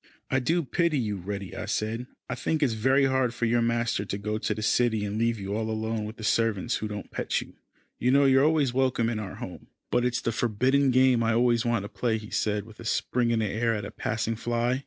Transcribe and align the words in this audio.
"I 0.31 0.39
do 0.39 0.63
pity 0.63 0.97
you, 0.97 1.17
Reddy," 1.17 1.55
I 1.55 1.65
said. 1.65 2.07
"I 2.27 2.33
think 2.33 2.63
it 2.63 2.65
is 2.65 2.73
very 2.73 3.05
hard 3.05 3.35
for 3.35 3.45
your 3.45 3.61
master 3.61 4.03
to 4.03 4.17
go 4.17 4.39
to 4.39 4.55
the 4.55 4.63
city, 4.63 5.05
and 5.05 5.19
leave 5.19 5.39
you 5.39 5.55
all 5.55 5.69
alone 5.69 6.05
with 6.05 6.17
the 6.17 6.23
servants 6.23 6.77
who 6.77 6.87
don't 6.87 7.11
pet 7.11 7.39
you. 7.39 7.53
You 7.99 8.09
know 8.09 8.25
you 8.25 8.39
are 8.39 8.43
always 8.43 8.73
welcome 8.73 9.09
in 9.11 9.19
our 9.19 9.35
home." 9.35 9.67
"But 9.91 10.03
it's 10.03 10.21
the 10.21 10.31
forbidden 10.31 10.89
game 10.89 11.21
I 11.21 11.33
always 11.33 11.65
want 11.65 11.83
to 11.83 11.87
play," 11.89 12.17
he 12.17 12.31
said, 12.31 12.65
with 12.65 12.79
a 12.79 12.83
spring 12.83 13.29
in 13.29 13.37
the 13.41 13.45
air 13.45 13.75
at 13.75 13.85
a 13.85 13.91
passing 13.91 14.35
fly. 14.35 14.79